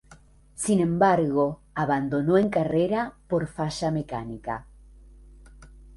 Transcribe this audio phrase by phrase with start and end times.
[0.55, 4.65] Sin embargo, abandonó en carrera por falla mecánica.